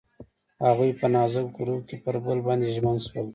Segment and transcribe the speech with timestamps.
[0.65, 3.27] هغوی په نازک غروب کې پر بل باندې ژمن شول.